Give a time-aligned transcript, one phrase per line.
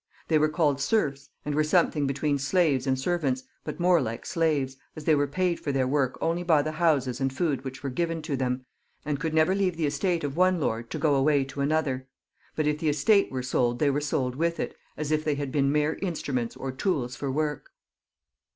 [0.29, 4.75] They were called seife, and were something between slaves and servants, but more like slaves,
[4.95, 7.91] as they were paid for their work only by the houses and food which were
[7.91, 8.65] given to them,
[9.05, 12.07] and could never leave tiie estate of one lord to go away to another;
[12.55, 15.51] but if the estate were sold they were sold with it, as if they had
[15.51, 17.67] been mere instruments or tools for work.